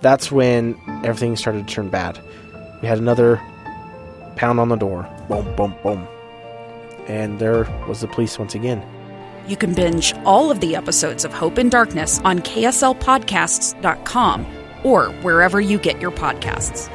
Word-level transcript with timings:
That's 0.00 0.30
when 0.30 0.78
everything 1.04 1.36
started 1.36 1.66
to 1.66 1.74
turn 1.74 1.88
bad. 1.88 2.20
We 2.82 2.88
had 2.88 2.98
another 2.98 3.40
pound 4.36 4.60
on 4.60 4.68
the 4.68 4.76
door. 4.76 5.08
Boom, 5.28 5.54
boom, 5.56 5.74
boom. 5.82 6.06
And 7.08 7.38
there 7.38 7.64
was 7.88 8.00
the 8.00 8.08
police 8.08 8.38
once 8.38 8.54
again. 8.54 8.82
You 9.48 9.56
can 9.56 9.74
binge 9.74 10.14
all 10.24 10.50
of 10.50 10.60
the 10.60 10.76
episodes 10.76 11.24
of 11.24 11.32
Hope 11.32 11.58
in 11.58 11.68
Darkness 11.68 12.20
on 12.24 12.40
KSLPodcasts.com 12.40 14.46
or 14.82 15.06
wherever 15.22 15.60
you 15.60 15.78
get 15.78 16.00
your 16.00 16.10
podcasts. 16.10 16.90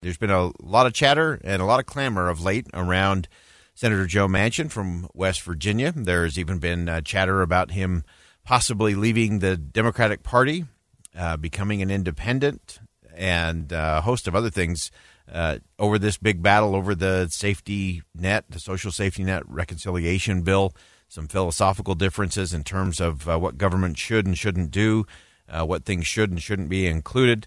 There's 0.00 0.18
been 0.18 0.30
a 0.30 0.50
lot 0.60 0.86
of 0.86 0.94
chatter 0.94 1.40
and 1.44 1.62
a 1.62 1.64
lot 1.64 1.78
of 1.78 1.86
clamor 1.86 2.28
of 2.28 2.42
late 2.42 2.66
around 2.74 3.28
Senator 3.74 4.06
Joe 4.06 4.28
Manchin 4.28 4.70
from 4.70 5.08
West 5.14 5.42
Virginia. 5.42 5.92
There's 5.92 6.38
even 6.38 6.58
been 6.58 6.88
uh, 6.88 7.00
chatter 7.00 7.42
about 7.42 7.70
him 7.70 8.04
possibly 8.44 8.94
leaving 8.94 9.38
the 9.38 9.56
Democratic 9.56 10.22
Party, 10.22 10.66
uh, 11.16 11.36
becoming 11.36 11.80
an 11.80 11.90
independent, 11.90 12.80
and 13.14 13.72
uh, 13.72 13.96
a 13.98 14.00
host 14.02 14.28
of 14.28 14.34
other 14.34 14.50
things 14.50 14.90
uh, 15.32 15.58
over 15.78 15.98
this 15.98 16.18
big 16.18 16.42
battle 16.42 16.74
over 16.76 16.94
the 16.94 17.28
safety 17.30 18.02
net, 18.14 18.44
the 18.50 18.58
social 18.58 18.92
safety 18.92 19.24
net 19.24 19.42
reconciliation 19.48 20.42
bill. 20.42 20.74
Some 21.08 21.28
philosophical 21.28 21.94
differences 21.94 22.54
in 22.54 22.64
terms 22.64 22.98
of 23.00 23.28
uh, 23.28 23.38
what 23.38 23.58
government 23.58 23.98
should 23.98 24.26
and 24.26 24.36
shouldn't 24.36 24.70
do, 24.70 25.06
what 25.46 25.84
things 25.84 26.06
should 26.06 26.30
and 26.30 26.42
shouldn't 26.42 26.70
be 26.70 26.86
included. 26.86 27.46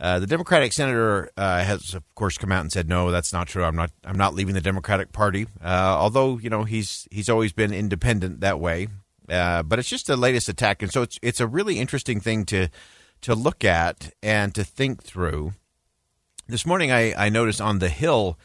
Uh, 0.00 0.18
the 0.18 0.26
Democratic 0.26 0.72
senator 0.72 1.30
uh, 1.36 1.62
has, 1.62 1.92
of 1.92 2.02
course, 2.14 2.38
come 2.38 2.50
out 2.50 2.62
and 2.62 2.72
said, 2.72 2.88
"No, 2.88 3.10
that's 3.10 3.34
not 3.34 3.48
true. 3.48 3.64
I'm 3.64 3.76
not. 3.76 3.90
I'm 4.02 4.16
not 4.16 4.34
leaving 4.34 4.54
the 4.54 4.60
Democratic 4.62 5.12
Party." 5.12 5.46
Uh, 5.62 5.96
although, 5.98 6.38
you 6.38 6.48
know, 6.48 6.64
he's 6.64 7.06
he's 7.10 7.28
always 7.28 7.52
been 7.52 7.74
independent 7.74 8.40
that 8.40 8.58
way. 8.58 8.88
Uh, 9.28 9.62
but 9.62 9.78
it's 9.78 9.90
just 9.90 10.06
the 10.06 10.16
latest 10.16 10.48
attack, 10.48 10.82
and 10.82 10.90
so 10.90 11.02
it's 11.02 11.18
it's 11.20 11.38
a 11.40 11.46
really 11.46 11.78
interesting 11.78 12.18
thing 12.18 12.46
to 12.46 12.68
to 13.20 13.34
look 13.34 13.62
at 13.62 14.10
and 14.22 14.54
to 14.54 14.64
think 14.64 15.02
through. 15.02 15.52
This 16.48 16.64
morning, 16.64 16.90
I, 16.90 17.12
I 17.14 17.28
noticed 17.28 17.60
on 17.60 17.78
the 17.78 17.90
Hill. 17.90 18.38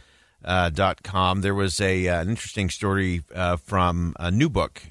Uh, 0.44 0.70
dot 0.70 1.02
com. 1.02 1.42
There 1.42 1.56
was 1.56 1.82
a 1.82 2.06
an 2.06 2.30
interesting 2.30 2.70
story 2.70 3.24
from 3.66 4.14
a 4.20 4.30
new 4.30 4.48
book 4.48 4.84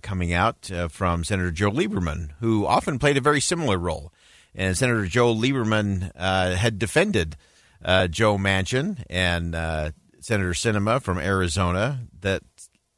coming 0.00 0.32
out 0.32 0.70
from 0.88 1.24
Senator 1.24 1.50
Joe 1.50 1.70
Lieberman, 1.70 2.30
who 2.40 2.64
often 2.64 2.98
played 2.98 3.18
a 3.18 3.20
very 3.20 3.40
similar 3.40 3.76
role 3.76 4.14
and 4.54 4.76
Senator 4.76 5.06
Joe 5.06 5.34
Lieberman 5.34 6.10
uh, 6.16 6.54
had 6.54 6.78
defended 6.78 7.36
uh, 7.84 8.06
Joe 8.08 8.38
Manchin 8.38 9.04
and 9.10 9.54
uh, 9.54 9.90
Senator 10.20 10.52
Sinema 10.52 11.02
from 11.02 11.18
Arizona 11.18 12.00
that 12.20 12.42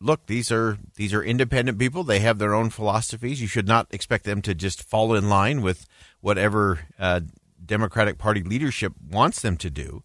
look 0.00 0.27
these 0.27 0.52
are 0.52 0.78
these 0.96 1.12
are 1.14 1.22
independent 1.22 1.78
people. 1.78 2.04
They 2.04 2.20
have 2.20 2.38
their 2.38 2.54
own 2.54 2.70
philosophies. 2.70 3.40
You 3.40 3.48
should 3.48 3.68
not 3.68 3.86
expect 3.90 4.24
them 4.24 4.42
to 4.42 4.54
just 4.54 4.82
fall 4.82 5.14
in 5.14 5.28
line 5.28 5.62
with 5.62 5.86
whatever 6.20 6.80
uh, 6.98 7.20
Democratic 7.64 8.18
Party 8.18 8.42
leadership 8.42 8.92
wants 9.10 9.40
them 9.40 9.56
to 9.56 9.70
do 9.70 10.02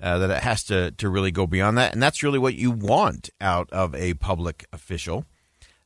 uh, 0.00 0.18
that 0.18 0.30
it 0.30 0.42
has 0.42 0.64
to 0.64 0.92
to 0.92 1.08
really 1.08 1.30
go 1.30 1.46
beyond 1.46 1.76
that. 1.78 1.92
And 1.92 2.02
that's 2.02 2.22
really 2.22 2.38
what 2.38 2.54
you 2.54 2.70
want 2.70 3.30
out 3.40 3.70
of 3.70 3.94
a 3.94 4.14
public 4.14 4.66
official 4.72 5.26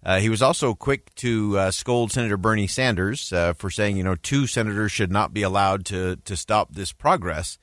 uh, 0.04 0.20
he 0.20 0.28
was 0.28 0.42
also 0.42 0.74
quick 0.74 1.14
to 1.16 1.58
uh, 1.58 1.70
scold 1.70 2.12
Senator 2.12 2.36
Bernie 2.36 2.68
Sanders 2.68 3.32
uh, 3.32 3.52
for 3.54 3.68
saying, 3.68 3.96
you 3.96 4.04
know, 4.04 4.14
two 4.14 4.46
senators 4.46 4.92
should 4.92 5.10
not 5.10 5.34
be 5.34 5.42
allowed 5.42 5.84
to 5.86 6.16
to 6.16 6.36
stop 6.36 6.72
this 6.72 6.92
progress, 6.92 7.58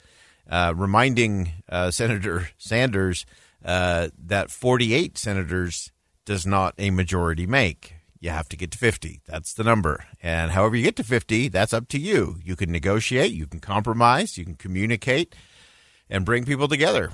uh, 0.50 0.74
reminding 0.76 1.54
uh, 1.70 1.92
Senator 1.92 2.50
Sanders 2.58 3.26
uh, 3.64 4.10
that 4.18 4.52
48 4.52 5.18
senators 5.18 5.92
does 6.26 6.46
not 6.46 6.76
a 6.78 6.90
majority 6.90 7.48
make. 7.48 7.96
You 8.20 8.32
have 8.32 8.50
to 8.50 8.58
get 8.58 8.72
to 8.72 8.78
50. 8.78 9.22
That's 9.28 9.54
the 9.54 9.64
number. 9.64 10.06
And 10.22 10.52
however 10.52 10.76
you 10.76 10.84
get 10.84 10.96
to 10.96 11.04
50, 11.04 11.50
that's 11.50 11.74
up 11.74 11.88
to 11.90 12.00
you. 12.00 12.40
You 12.44 12.56
can 12.56 12.72
negotiate, 12.72 13.32
you 13.32 13.46
can 13.46 13.60
compromise, 13.60 14.38
you 14.38 14.44
can 14.46 14.56
communicate, 14.56 15.36
and 16.10 16.26
bring 16.26 16.44
people 16.44 16.68
together. 16.68 17.12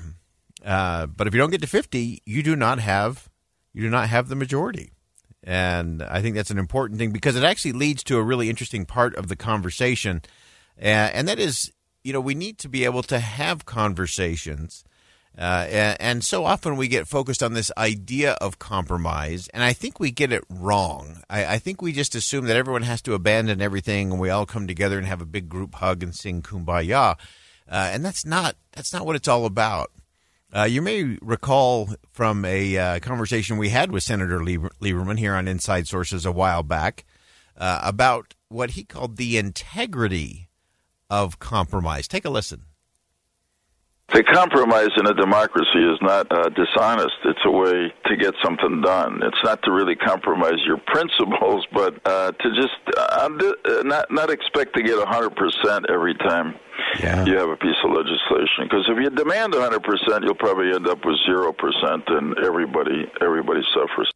but 0.64 1.28
if 1.28 1.34
you 1.34 1.40
don't 1.40 1.52
get 1.52 1.62
to 1.62 1.68
50, 1.68 2.22
you 2.26 2.42
do 2.42 2.56
not 2.56 2.80
have 2.80 3.30
you 3.74 3.82
do 3.82 3.90
not 3.90 4.10
have 4.10 4.28
the 4.28 4.36
majority. 4.36 4.92
And 5.44 6.04
I 6.04 6.22
think 6.22 6.36
that's 6.36 6.52
an 6.52 6.60
important 6.60 7.00
thing 7.00 7.12
because 7.12 7.36
it 7.36 7.44
actually 7.44 7.72
leads 7.72 8.04
to 8.06 8.18
a 8.18 8.24
really 8.24 8.50
interesting 8.50 8.86
part 8.86 9.16
of 9.16 9.28
the 9.28 9.36
conversation. 9.36 10.22
and 10.78 11.28
that 11.28 11.40
is, 11.40 11.72
you 12.04 12.14
know, 12.14 12.22
we 12.22 12.36
need 12.36 12.58
to 12.60 12.70
be 12.70 12.86
able 12.86 13.04
to 13.04 13.20
have 13.20 13.66
conversations. 13.66 14.84
Uh, 15.38 15.66
and, 15.70 16.02
and, 16.02 16.24
so 16.26 16.44
often 16.44 16.76
we 16.76 16.90
get 16.90 17.08
focused 17.08 17.42
on 17.42 17.54
this 17.54 17.72
idea 17.78 18.34
of 18.34 18.60
compromise, 18.60 19.48
and 19.54 19.64
I 19.64 19.72
think 19.72 19.98
we 19.98 20.12
get 20.12 20.34
it 20.34 20.44
wrong. 20.50 21.24
I, 21.30 21.46
I, 21.54 21.58
think 21.58 21.82
we 21.82 21.94
just 21.94 22.16
assume 22.16 22.46
that 22.48 22.58
everyone 22.58 22.82
has 22.82 23.02
to 23.04 23.14
abandon 23.14 23.62
everything, 23.62 24.12
and 24.12 24.20
we 24.20 24.30
all 24.30 24.46
come 24.46 24.68
together 24.68 24.98
and 24.98 25.08
have 25.08 25.22
a 25.22 25.26
big 25.26 25.48
group 25.48 25.76
hug 25.76 26.04
and 26.04 26.14
sing 26.14 26.42
"Kumbaya," 26.42 27.16
uh, 27.70 27.90
and 27.94 28.04
that's 28.04 28.26
not 28.26 28.58
that's 28.74 28.92
not 28.92 29.06
what 29.06 29.16
it's 29.16 29.30
all 29.30 29.46
about. 29.46 29.90
Uh, 30.54 30.64
you 30.64 30.82
may 30.82 31.18
recall 31.22 31.90
from 32.12 32.44
a 32.44 32.78
uh, 32.78 33.00
conversation 33.00 33.58
we 33.58 33.70
had 33.70 33.90
with 33.90 34.04
Senator 34.04 34.40
Lieberman 34.40 35.18
here 35.18 35.34
on 35.34 35.48
Inside 35.48 35.88
Sources 35.88 36.26
a 36.26 36.32
while 36.32 36.62
back 36.62 37.06
uh, 37.58 37.80
about 37.84 38.36
what 38.50 38.72
he 38.72 38.84
called 38.84 39.16
the 39.16 39.38
integrity 39.38 40.50
of 41.10 41.40
compromise. 41.40 42.08
Take 42.08 42.26
a 42.26 42.30
listen. 42.30 42.64
The 44.14 44.24
compromise 44.24 44.90
in 44.98 45.08
a 45.08 45.14
democracy 45.14 45.80
is 45.80 45.98
not 46.02 46.30
uh, 46.34 46.50
dishonest. 46.50 47.16
It's 47.24 47.40
a 47.46 47.52
way 47.52 47.94
to 48.08 48.18
get 48.18 48.34
something 48.44 48.82
done. 48.82 49.22
It's 49.24 49.42
not 49.46 49.64
to 49.64 49.72
really 49.72 49.96
compromise 49.96 50.60
your 50.66 50.78
principles, 50.88 51.66
but 51.72 51.96
uh, 52.06 52.34
to 52.34 52.50
just 52.50 52.76
uh 52.98 53.30
not 53.86 54.12
not 54.12 54.30
expect 54.30 54.76
to 54.76 54.84
get 54.84 54.98
100% 54.98 55.86
every 55.90 56.16
time 56.16 56.56
yeah. 57.00 57.26
you 57.26 57.38
have 57.38 57.50
a 57.50 57.58
piece 57.58 57.78
of 57.84 57.92
legislation. 57.92 58.64
Because 58.64 58.88
if 58.88 58.98
you 58.98 59.10
demand 59.10 59.54
100%, 59.54 60.24
you'll 60.24 60.36
probably 60.36 60.74
end 60.74 60.88
up 60.88 61.00
with 61.06 61.18
0%, 61.28 61.54
and 62.08 62.38
everybody 62.40 63.12
everybody 63.22 63.62
suffers. 63.74 64.12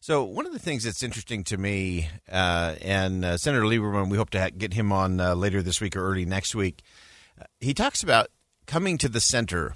So 0.00 0.22
one 0.22 0.44
of 0.44 0.52
the 0.52 0.58
things 0.58 0.84
that's 0.84 1.02
interesting 1.02 1.44
to 1.44 1.56
me, 1.56 2.10
uh, 2.30 2.74
and 2.82 3.24
uh, 3.24 3.38
Senator 3.38 3.64
Lieberman, 3.64 4.10
we 4.10 4.18
hope 4.18 4.30
to 4.30 4.40
ha- 4.40 4.50
get 4.56 4.74
him 4.74 4.92
on 4.92 5.18
uh, 5.18 5.34
later 5.34 5.62
this 5.62 5.80
week 5.80 5.96
or 5.96 6.04
early 6.04 6.26
next 6.26 6.54
week. 6.54 6.82
Uh, 7.40 7.44
he 7.58 7.72
talks 7.72 8.02
about 8.02 8.28
coming 8.66 8.98
to 8.98 9.08
the 9.08 9.20
center, 9.20 9.74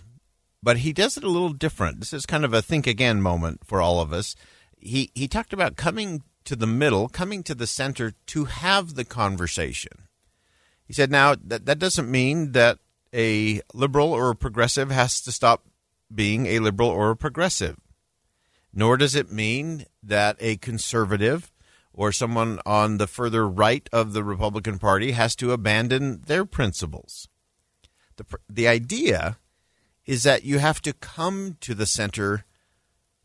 but 0.63 0.79
he 0.79 0.93
does 0.93 1.17
it 1.17 1.25
a 1.25 1.31
little 1.31 1.55
different. 1.55 2.01
This 2.01 2.13
is 2.13 2.27
kind 2.27 2.45
of 2.45 2.53
a 2.53 2.61
think 2.61 2.87
again 2.87 3.23
moment 3.23 3.63
for 3.65 3.81
all 3.81 4.01
of 4.03 4.13
us. 4.13 4.35
He 4.77 5.11
he 5.15 5.29
talked 5.29 5.55
about 5.55 5.77
coming 5.77 6.23
to 6.45 6.55
the 6.55 6.67
middle, 6.67 7.09
coming 7.09 7.43
to 7.45 7.55
the 7.55 7.67
center 7.67 8.13
to 8.27 8.45
have 8.45 8.95
the 8.97 9.05
conversation. 9.05 10.08
He 10.89 10.95
said, 10.95 11.11
now 11.11 11.37
that 11.45 11.67
that 11.67 11.79
doesn't 11.79 12.11
mean 12.11 12.53
that 12.53 12.79
a 13.15 13.61
liberal 13.75 14.13
or 14.13 14.31
a 14.31 14.37
progressive 14.37 14.91
has 14.91 15.21
to 15.21 15.31
stop 15.31 15.67
being 16.13 16.47
a 16.47 16.59
liberal 16.59 16.89
or 16.89 17.11
a 17.11 17.17
progressive. 17.17 17.77
Nor 18.73 18.97
does 18.97 19.15
it 19.15 19.31
mean 19.31 19.85
that 20.03 20.37
a 20.41 20.57
conservative 20.57 21.53
or 21.93 22.11
someone 22.11 22.59
on 22.65 22.97
the 22.97 23.07
further 23.07 23.47
right 23.47 23.89
of 23.93 24.13
the 24.13 24.25
Republican 24.25 24.79
Party 24.79 25.13
has 25.13 25.37
to 25.37 25.53
abandon 25.53 26.23
their 26.27 26.47
principles. 26.47 27.29
The, 28.17 28.25
the 28.49 28.69
idea 28.69 29.39
is 30.07 30.23
that 30.23 30.45
you 30.45 30.59
have 30.59 30.81
to 30.83 30.95
come 30.95 31.57
to 31.61 31.75
the 31.75 31.87
center 31.87 32.45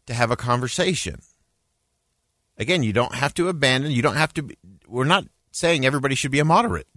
to 0.08 0.14
have 0.14 0.32
a 0.32 0.36
conversation. 0.36 1.22
Again, 2.58 2.84
you 2.84 2.92
don't 2.94 3.16
have 3.16 3.34
to 3.36 3.48
abandon, 3.48 3.92
you 3.92 4.02
don't 4.02 4.18
have 4.18 4.34
to 4.34 4.44
be, 4.44 4.58
we're 4.88 5.06
not 5.06 5.26
saying 5.52 5.86
everybody 5.86 6.16
should 6.16 6.32
be 6.32 6.40
a 6.40 6.46
moderate. 6.46 6.88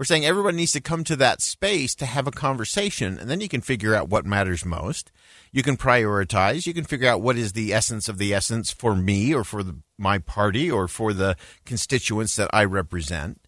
We're 0.00 0.04
saying 0.04 0.24
everybody 0.24 0.56
needs 0.56 0.72
to 0.72 0.80
come 0.80 1.04
to 1.04 1.16
that 1.16 1.42
space 1.42 1.94
to 1.96 2.06
have 2.06 2.26
a 2.26 2.30
conversation, 2.30 3.18
and 3.18 3.28
then 3.28 3.42
you 3.42 3.48
can 3.50 3.60
figure 3.60 3.94
out 3.94 4.08
what 4.08 4.24
matters 4.24 4.64
most. 4.64 5.12
You 5.52 5.62
can 5.62 5.76
prioritize. 5.76 6.66
You 6.66 6.72
can 6.72 6.84
figure 6.84 7.06
out 7.06 7.20
what 7.20 7.36
is 7.36 7.52
the 7.52 7.74
essence 7.74 8.08
of 8.08 8.16
the 8.16 8.32
essence 8.32 8.70
for 8.70 8.96
me 8.96 9.34
or 9.34 9.44
for 9.44 9.62
the, 9.62 9.76
my 9.98 10.16
party 10.16 10.70
or 10.70 10.88
for 10.88 11.12
the 11.12 11.36
constituents 11.66 12.34
that 12.36 12.48
I 12.50 12.64
represent. 12.64 13.42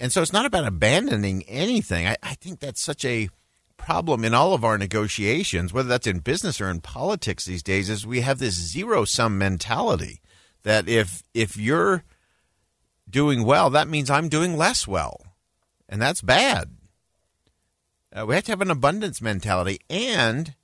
And 0.00 0.10
so 0.10 0.22
it's 0.22 0.32
not 0.32 0.46
about 0.46 0.64
abandoning 0.64 1.42
anything. 1.42 2.06
I, 2.06 2.16
I 2.22 2.36
think 2.36 2.60
that's 2.60 2.80
such 2.80 3.04
a 3.04 3.28
problem 3.76 4.24
in 4.24 4.32
all 4.32 4.54
of 4.54 4.64
our 4.64 4.78
negotiations, 4.78 5.74
whether 5.74 5.90
that's 5.90 6.06
in 6.06 6.20
business 6.20 6.58
or 6.58 6.70
in 6.70 6.80
politics 6.80 7.44
these 7.44 7.62
days, 7.62 7.90
is 7.90 8.06
we 8.06 8.22
have 8.22 8.38
this 8.38 8.54
zero 8.54 9.04
sum 9.04 9.36
mentality 9.36 10.22
That 10.62 10.88
if 10.88 11.22
if 11.34 11.58
you're 11.58 12.02
doing 13.10 13.44
well, 13.44 13.68
that 13.68 13.88
means 13.88 14.08
I'm 14.08 14.30
doing 14.30 14.56
less 14.56 14.88
well, 14.88 15.20
and 15.94 16.02
that's 16.02 16.22
bad. 16.22 16.72
Uh, 18.12 18.26
we 18.26 18.34
have 18.34 18.42
to 18.42 18.50
have 18.50 18.60
an 18.60 18.68
abundance 18.68 19.22
mentality, 19.22 19.78
and 19.88 20.56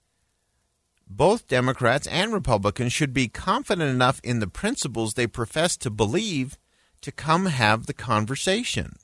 both 1.09 1.47
Democrats 1.47 2.09
and 2.09 2.33
Republicans 2.33 2.93
should 2.93 3.15
be 3.15 3.29
confident 3.29 3.89
enough 3.89 4.21
in 4.25 4.41
the 4.41 4.49
principles 4.49 5.15
they 5.15 5.29
profess 5.29 5.77
to 5.77 5.89
believe 5.89 6.59
to 7.01 7.13
come 7.13 7.47
have 7.47 7.87
the 7.87 7.93
conversation. 7.93 8.97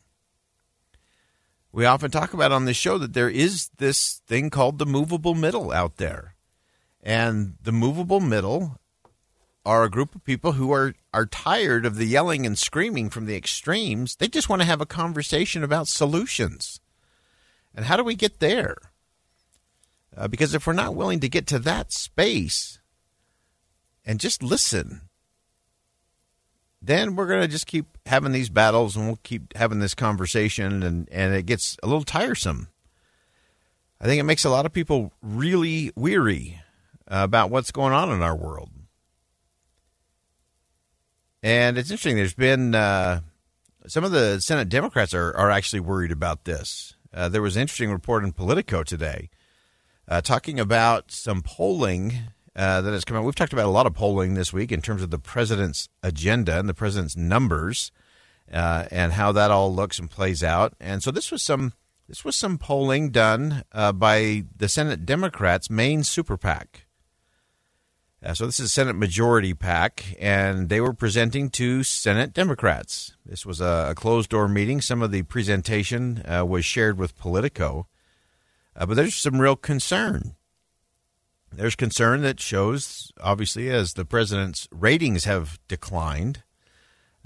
We 1.70 1.84
often 1.84 2.10
talk 2.10 2.34
about 2.34 2.50
on 2.50 2.64
this 2.64 2.76
show 2.76 2.98
that 2.98 3.12
there 3.12 3.30
is 3.30 3.70
this 3.76 4.20
thing 4.26 4.50
called 4.50 4.80
the 4.80 4.86
movable 4.86 5.36
middle 5.36 5.70
out 5.70 5.98
there. 5.98 6.34
And 7.04 7.54
the 7.62 7.70
movable 7.70 8.18
middle 8.18 8.80
are 9.66 9.82
a 9.82 9.90
group 9.90 10.14
of 10.14 10.22
people 10.22 10.52
who 10.52 10.72
are, 10.72 10.94
are 11.12 11.26
tired 11.26 11.84
of 11.84 11.96
the 11.96 12.06
yelling 12.06 12.46
and 12.46 12.56
screaming 12.56 13.10
from 13.10 13.26
the 13.26 13.34
extremes. 13.36 14.14
They 14.14 14.28
just 14.28 14.48
want 14.48 14.62
to 14.62 14.66
have 14.66 14.80
a 14.80 14.86
conversation 14.86 15.64
about 15.64 15.88
solutions. 15.88 16.80
And 17.74 17.86
how 17.86 17.96
do 17.96 18.04
we 18.04 18.14
get 18.14 18.38
there? 18.38 18.76
Uh, 20.16 20.28
because 20.28 20.54
if 20.54 20.68
we're 20.68 20.72
not 20.72 20.94
willing 20.94 21.18
to 21.18 21.28
get 21.28 21.48
to 21.48 21.58
that 21.58 21.92
space 21.92 22.78
and 24.04 24.20
just 24.20 24.40
listen, 24.40 25.08
then 26.80 27.16
we're 27.16 27.26
going 27.26 27.42
to 27.42 27.48
just 27.48 27.66
keep 27.66 27.98
having 28.06 28.30
these 28.30 28.48
battles 28.48 28.96
and 28.96 29.06
we'll 29.06 29.18
keep 29.24 29.52
having 29.56 29.80
this 29.80 29.94
conversation 29.96 30.84
and, 30.84 31.08
and 31.10 31.34
it 31.34 31.44
gets 31.44 31.76
a 31.82 31.86
little 31.86 32.04
tiresome. 32.04 32.68
I 34.00 34.04
think 34.04 34.20
it 34.20 34.24
makes 34.24 34.44
a 34.44 34.50
lot 34.50 34.64
of 34.64 34.72
people 34.72 35.12
really 35.20 35.90
weary 35.96 36.60
about 37.08 37.50
what's 37.50 37.72
going 37.72 37.92
on 37.92 38.12
in 38.12 38.22
our 38.22 38.36
world. 38.36 38.70
And 41.46 41.78
it's 41.78 41.92
interesting, 41.92 42.16
there's 42.16 42.34
been 42.34 42.74
uh, 42.74 43.20
some 43.86 44.02
of 44.02 44.10
the 44.10 44.40
Senate 44.40 44.68
Democrats 44.68 45.14
are, 45.14 45.32
are 45.36 45.48
actually 45.48 45.78
worried 45.78 46.10
about 46.10 46.42
this. 46.42 46.96
Uh, 47.14 47.28
there 47.28 47.40
was 47.40 47.54
an 47.54 47.62
interesting 47.62 47.92
report 47.92 48.24
in 48.24 48.32
Politico 48.32 48.82
today 48.82 49.30
uh, 50.08 50.20
talking 50.20 50.58
about 50.58 51.12
some 51.12 51.42
polling 51.42 52.14
uh, 52.56 52.80
that 52.80 52.90
has 52.90 53.04
come 53.04 53.16
out. 53.16 53.22
We've 53.22 53.36
talked 53.36 53.52
about 53.52 53.66
a 53.66 53.70
lot 53.70 53.86
of 53.86 53.94
polling 53.94 54.34
this 54.34 54.52
week 54.52 54.72
in 54.72 54.82
terms 54.82 55.04
of 55.04 55.12
the 55.12 55.20
president's 55.20 55.88
agenda 56.02 56.58
and 56.58 56.68
the 56.68 56.74
president's 56.74 57.16
numbers 57.16 57.92
uh, 58.52 58.86
and 58.90 59.12
how 59.12 59.30
that 59.30 59.52
all 59.52 59.72
looks 59.72 60.00
and 60.00 60.10
plays 60.10 60.42
out. 60.42 60.74
And 60.80 61.00
so 61.00 61.12
this 61.12 61.30
was 61.30 61.44
some 61.44 61.74
this 62.08 62.24
was 62.24 62.34
some 62.34 62.58
polling 62.58 63.10
done 63.10 63.62
uh, 63.70 63.92
by 63.92 64.46
the 64.56 64.68
Senate 64.68 65.06
Democrats' 65.06 65.70
main 65.70 66.02
super 66.02 66.36
PAC. 66.36 66.85
Uh, 68.22 68.32
so 68.32 68.46
this 68.46 68.58
is 68.58 68.72
Senate 68.72 68.96
Majority 68.96 69.52
PAC, 69.52 70.16
and 70.18 70.68
they 70.68 70.80
were 70.80 70.94
presenting 70.94 71.50
to 71.50 71.82
Senate 71.82 72.32
Democrats. 72.32 73.14
This 73.26 73.44
was 73.44 73.60
a, 73.60 73.88
a 73.90 73.94
closed 73.94 74.30
door 74.30 74.48
meeting. 74.48 74.80
Some 74.80 75.02
of 75.02 75.10
the 75.10 75.22
presentation 75.22 76.22
uh, 76.26 76.44
was 76.44 76.64
shared 76.64 76.98
with 76.98 77.18
Politico. 77.18 77.86
Uh, 78.74 78.86
but 78.86 78.94
there's 78.94 79.14
some 79.14 79.40
real 79.40 79.56
concern. 79.56 80.34
There's 81.52 81.76
concern 81.76 82.22
that 82.22 82.40
shows, 82.40 83.12
obviously, 83.20 83.70
as 83.70 83.94
the 83.94 84.04
president's 84.04 84.68
ratings 84.70 85.24
have 85.24 85.58
declined 85.68 86.42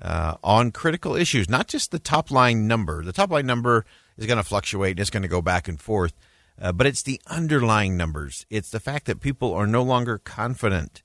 uh, 0.00 0.36
on 0.42 0.70
critical 0.70 1.16
issues, 1.16 1.48
not 1.48 1.68
just 1.68 1.90
the 1.90 1.98
top 1.98 2.30
line 2.30 2.66
number. 2.66 3.02
The 3.04 3.12
top 3.12 3.30
line 3.30 3.46
number 3.46 3.84
is 4.16 4.26
going 4.26 4.38
to 4.38 4.44
fluctuate 4.44 4.92
and 4.92 5.00
it's 5.00 5.10
going 5.10 5.22
to 5.22 5.28
go 5.28 5.42
back 5.42 5.68
and 5.68 5.80
forth, 5.80 6.14
uh, 6.60 6.72
but 6.72 6.86
it's 6.86 7.02
the 7.02 7.20
underlying 7.26 7.96
numbers. 7.96 8.46
It's 8.50 8.70
the 8.70 8.80
fact 8.80 9.06
that 9.06 9.20
people 9.20 9.54
are 9.54 9.66
no 9.66 9.82
longer 9.82 10.18
confident 10.18 11.02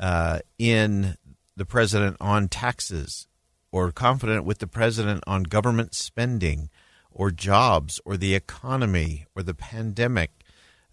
uh, 0.00 0.40
in 0.58 1.16
the 1.56 1.64
president 1.64 2.16
on 2.20 2.48
taxes 2.48 3.28
or 3.70 3.92
confident 3.92 4.44
with 4.44 4.58
the 4.58 4.66
president 4.66 5.22
on 5.26 5.42
government 5.44 5.94
spending 5.94 6.70
or 7.10 7.30
jobs 7.30 8.00
or 8.04 8.16
the 8.16 8.34
economy 8.34 9.26
or 9.34 9.42
the 9.42 9.54
pandemic. 9.54 10.30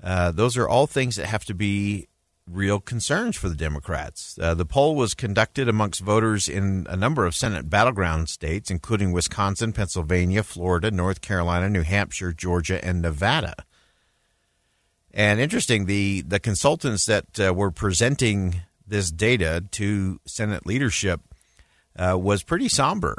Uh, 0.04 0.32
those 0.32 0.58
are 0.58 0.68
all 0.68 0.88
things 0.88 1.16
that 1.16 1.28
have 1.28 1.46
to 1.46 1.54
be 1.54 2.08
real 2.50 2.80
concerns 2.80 3.38
for 3.38 3.50
the 3.50 3.56
Democrats. 3.56 4.38
Uh, 4.42 4.54
the 4.54 4.66
poll 4.66 4.96
was 4.96 5.14
conducted 5.14 5.70
amongst 5.70 6.02
voters 6.02 6.50
in 6.50 6.86
a 6.90 6.98
number 6.98 7.26
of 7.26 7.36
Senate 7.36 7.70
battleground 7.70 8.30
states, 8.30 8.70
including 8.70 9.12
Wisconsin, 9.12 9.74
Pennsylvania, 9.74 10.44
Florida, 10.44 10.92
North 10.92 11.22
Carolina, 11.22 11.70
New 11.70 11.84
Hampshire, 11.84 12.34
Georgia, 12.34 12.84
and 12.84 13.02
Nevada. 13.02 13.56
And 15.14 15.40
interesting, 15.40 15.86
the, 15.86 16.22
the 16.22 16.40
consultants 16.40 17.06
that 17.06 17.40
uh, 17.40 17.54
were 17.54 17.72
presenting 17.72 18.62
this 18.88 19.12
data 19.12 19.64
to 19.72 20.20
Senate 20.26 20.66
leadership 20.66 21.22
uh, 21.98 22.18
was 22.18 22.44
pretty 22.44 22.70
somber 22.70 23.16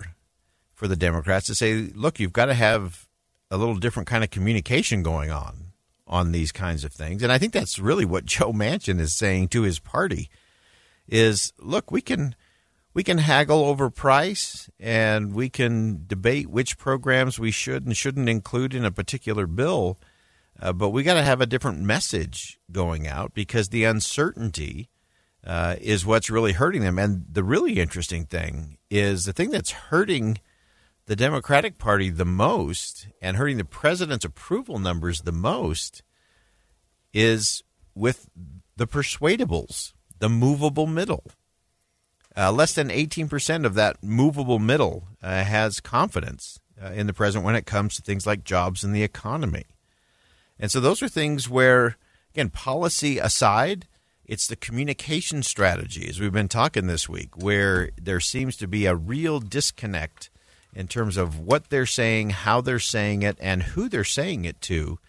for 0.72 0.88
the 0.88 0.96
Democrats 0.96 1.46
to 1.46 1.54
say, 1.54 1.90
look, 1.94 2.18
you've 2.18 2.32
got 2.32 2.46
to 2.46 2.54
have 2.54 3.06
a 3.50 3.56
little 3.56 3.76
different 3.76 4.08
kind 4.08 4.24
of 4.24 4.30
communication 4.30 5.02
going 5.02 5.30
on 5.30 5.72
on 6.06 6.32
these 6.32 6.52
kinds 6.52 6.84
of 6.84 6.92
things. 6.92 7.22
And 7.22 7.30
I 7.30 7.38
think 7.38 7.52
that's 7.52 7.78
really 7.78 8.04
what 8.04 8.24
Joe 8.26 8.52
Manchin 8.52 8.98
is 8.98 9.14
saying 9.14 9.48
to 9.48 9.62
his 9.62 9.78
party 9.78 10.30
is 11.08 11.52
look, 11.58 11.90
we 11.90 12.00
can 12.00 12.34
we 12.94 13.02
can 13.02 13.18
haggle 13.18 13.64
over 13.64 13.90
price 13.90 14.68
and 14.78 15.34
we 15.34 15.48
can 15.48 16.04
debate 16.06 16.48
which 16.48 16.78
programs 16.78 17.38
we 17.38 17.50
should 17.50 17.86
and 17.86 17.96
shouldn't 17.96 18.28
include 18.28 18.74
in 18.74 18.84
a 18.84 18.90
particular 18.90 19.46
bill. 19.46 19.98
Uh, 20.62 20.72
but 20.72 20.90
we 20.90 21.02
got 21.02 21.14
to 21.14 21.24
have 21.24 21.40
a 21.40 21.46
different 21.46 21.80
message 21.80 22.60
going 22.70 23.08
out 23.08 23.34
because 23.34 23.68
the 23.68 23.82
uncertainty 23.82 24.88
uh, 25.44 25.74
is 25.80 26.06
what's 26.06 26.30
really 26.30 26.52
hurting 26.52 26.82
them. 26.82 27.00
And 27.00 27.24
the 27.28 27.42
really 27.42 27.80
interesting 27.80 28.26
thing 28.26 28.78
is 28.88 29.24
the 29.24 29.32
thing 29.32 29.50
that's 29.50 29.72
hurting 29.72 30.38
the 31.06 31.16
Democratic 31.16 31.78
Party 31.78 32.10
the 32.10 32.24
most 32.24 33.08
and 33.20 33.36
hurting 33.36 33.56
the 33.56 33.64
president's 33.64 34.24
approval 34.24 34.78
numbers 34.78 35.22
the 35.22 35.32
most 35.32 36.04
is 37.12 37.64
with 37.96 38.30
the 38.76 38.86
persuadables, 38.86 39.94
the 40.20 40.28
movable 40.28 40.86
middle. 40.86 41.24
Uh, 42.36 42.52
less 42.52 42.72
than 42.72 42.88
18% 42.88 43.66
of 43.66 43.74
that 43.74 44.00
movable 44.00 44.60
middle 44.60 45.08
uh, 45.20 45.42
has 45.42 45.80
confidence 45.80 46.60
uh, 46.80 46.90
in 46.92 47.08
the 47.08 47.12
president 47.12 47.44
when 47.44 47.56
it 47.56 47.66
comes 47.66 47.96
to 47.96 48.02
things 48.02 48.28
like 48.28 48.44
jobs 48.44 48.84
and 48.84 48.94
the 48.94 49.02
economy. 49.02 49.64
And 50.62 50.70
so 50.70 50.78
those 50.78 51.02
are 51.02 51.08
things 51.08 51.50
where, 51.50 51.96
again, 52.32 52.48
policy 52.48 53.18
aside, 53.18 53.88
it's 54.24 54.46
the 54.46 54.54
communication 54.54 55.42
strategy, 55.42 56.08
as 56.08 56.20
we've 56.20 56.32
been 56.32 56.46
talking 56.46 56.86
this 56.86 57.08
week, 57.08 57.36
where 57.36 57.90
there 58.00 58.20
seems 58.20 58.56
to 58.58 58.68
be 58.68 58.86
a 58.86 58.94
real 58.94 59.40
disconnect 59.40 60.30
in 60.72 60.86
terms 60.86 61.16
of 61.16 61.40
what 61.40 61.68
they're 61.68 61.84
saying, 61.84 62.30
how 62.30 62.60
they're 62.60 62.78
saying 62.78 63.22
it, 63.22 63.36
and 63.40 63.64
who 63.64 63.88
they're 63.88 64.04
saying 64.04 64.44
it 64.44 64.60
to. 64.62 65.00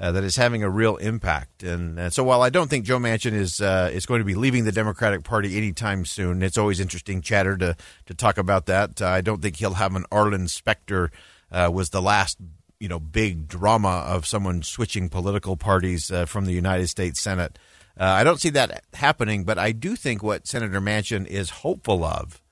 Uh, 0.00 0.10
that 0.10 0.24
is 0.24 0.36
having 0.36 0.62
a 0.62 0.70
real 0.70 0.96
impact, 0.96 1.62
and, 1.62 1.98
and, 1.98 2.14
so 2.14 2.24
while 2.24 2.40
I 2.40 2.48
don't 2.48 2.70
think 2.70 2.86
Joe 2.86 2.98
Manchin 2.98 3.34
is 3.34 3.60
uh, 3.60 3.90
is 3.92 4.06
going 4.06 4.20
to 4.20 4.24
be 4.24 4.34
leaving 4.34 4.64
the 4.64 4.72
Democratic 4.72 5.22
Party 5.22 5.58
anytime 5.58 6.06
soon, 6.06 6.42
it's 6.42 6.56
always 6.56 6.80
interesting 6.80 7.20
chatter 7.20 7.58
to 7.58 7.76
to 8.06 8.14
talk 8.14 8.38
about 8.38 8.64
that. 8.66 9.02
Uh, 9.02 9.08
I 9.08 9.20
don't 9.20 9.42
think 9.42 9.56
he'll 9.56 9.74
have 9.74 9.94
an 9.94 10.06
Arlen 10.10 10.48
Specter 10.48 11.12
uh, 11.52 11.70
was 11.72 11.90
the 11.90 12.00
last 12.00 12.38
you 12.82 12.88
know 12.88 12.98
big 12.98 13.46
drama 13.46 14.04
of 14.08 14.26
someone 14.26 14.60
switching 14.60 15.08
political 15.08 15.56
parties 15.56 16.10
uh, 16.10 16.26
from 16.26 16.46
the 16.46 16.52
United 16.52 16.88
States 16.88 17.20
Senate. 17.20 17.56
Uh, 17.98 18.06
I 18.06 18.24
don't 18.24 18.40
see 18.40 18.50
that 18.50 18.82
happening, 18.94 19.44
but 19.44 19.56
I 19.56 19.70
do 19.70 19.94
think 19.94 20.20
what 20.20 20.48
Senator 20.48 20.80
Manchin 20.80 21.24
is 21.24 21.50
hopeful 21.50 22.02
of 22.02 22.42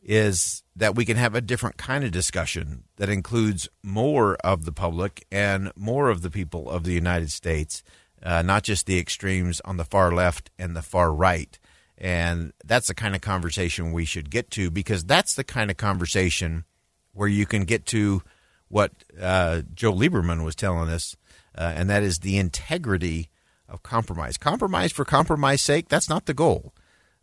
is 0.00 0.62
that 0.76 0.94
we 0.94 1.04
can 1.04 1.16
have 1.16 1.34
a 1.34 1.40
different 1.40 1.76
kind 1.76 2.04
of 2.04 2.12
discussion 2.12 2.84
that 2.98 3.08
includes 3.08 3.68
more 3.82 4.36
of 4.44 4.64
the 4.64 4.70
public 4.70 5.26
and 5.32 5.72
more 5.74 6.08
of 6.08 6.22
the 6.22 6.30
people 6.30 6.70
of 6.70 6.84
the 6.84 6.92
United 6.92 7.32
States, 7.32 7.82
uh, 8.22 8.42
not 8.42 8.62
just 8.62 8.86
the 8.86 9.00
extremes 9.00 9.60
on 9.64 9.76
the 9.76 9.84
far 9.84 10.12
left 10.12 10.52
and 10.56 10.76
the 10.76 10.82
far 10.82 11.12
right. 11.12 11.58
And 11.96 12.52
that's 12.64 12.86
the 12.86 12.94
kind 12.94 13.16
of 13.16 13.22
conversation 13.22 13.92
we 13.92 14.04
should 14.04 14.30
get 14.30 14.52
to 14.52 14.70
because 14.70 15.02
that's 15.02 15.34
the 15.34 15.42
kind 15.42 15.68
of 15.68 15.76
conversation 15.76 16.64
where 17.12 17.28
you 17.28 17.44
can 17.44 17.64
get 17.64 17.86
to 17.86 18.22
what 18.68 18.92
uh, 19.20 19.62
Joe 19.74 19.92
Lieberman 19.92 20.44
was 20.44 20.54
telling 20.54 20.88
us, 20.88 21.16
uh, 21.56 21.72
and 21.74 21.88
that 21.90 22.02
is 22.02 22.20
the 22.20 22.38
integrity 22.38 23.30
of 23.68 23.82
compromise. 23.82 24.36
Compromise 24.36 24.92
for 24.92 25.04
compromise 25.04 25.62
sake, 25.62 25.88
that's 25.88 26.08
not 26.08 26.26
the 26.26 26.34
goal. 26.34 26.74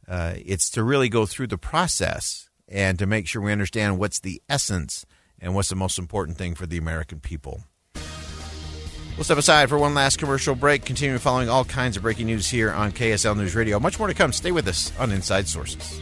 Uh, 0.07 0.33
it's 0.37 0.69
to 0.71 0.83
really 0.83 1.09
go 1.09 1.25
through 1.25 1.47
the 1.47 1.57
process 1.57 2.49
and 2.67 2.99
to 2.99 3.05
make 3.05 3.27
sure 3.27 3.41
we 3.41 3.51
understand 3.51 3.97
what's 3.97 4.19
the 4.19 4.41
essence 4.49 5.05
and 5.39 5.55
what's 5.55 5.69
the 5.69 5.75
most 5.75 5.97
important 5.97 6.37
thing 6.37 6.55
for 6.55 6.65
the 6.65 6.77
American 6.77 7.19
people. 7.19 7.63
We'll 9.15 9.23
step 9.23 9.37
aside 9.37 9.69
for 9.69 9.77
one 9.77 9.93
last 9.93 10.19
commercial 10.19 10.55
break, 10.55 10.83
continuing 10.83 11.19
following 11.19 11.47
all 11.47 11.63
kinds 11.63 11.95
of 11.95 12.03
breaking 12.03 12.27
news 12.27 12.49
here 12.49 12.71
on 12.71 12.91
KSL 12.91 13.37
News 13.37 13.55
Radio. 13.55 13.79
Much 13.79 13.97
more 13.97 14.09
to 14.09 14.13
come. 14.13 14.33
Stay 14.33 14.51
with 14.51 14.67
us 14.67 14.91
on 14.99 15.11
Inside 15.11 15.47
Sources. 15.47 16.01